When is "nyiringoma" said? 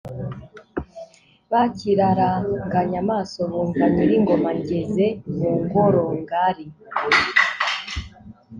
3.93-4.49